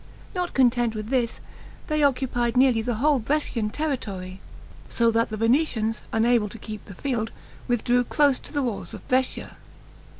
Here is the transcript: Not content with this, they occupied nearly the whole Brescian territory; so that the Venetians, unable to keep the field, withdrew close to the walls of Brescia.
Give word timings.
Not 0.33 0.55
content 0.55 0.95
with 0.95 1.09
this, 1.09 1.41
they 1.85 2.01
occupied 2.01 2.57
nearly 2.57 2.81
the 2.81 2.95
whole 2.95 3.19
Brescian 3.19 3.69
territory; 3.69 4.39
so 4.89 5.11
that 5.11 5.29
the 5.29 5.37
Venetians, 5.37 6.01
unable 6.11 6.49
to 6.49 6.57
keep 6.57 6.85
the 6.85 6.95
field, 6.95 7.31
withdrew 7.67 8.05
close 8.05 8.39
to 8.39 8.51
the 8.51 8.63
walls 8.63 8.95
of 8.95 9.07
Brescia. 9.07 9.57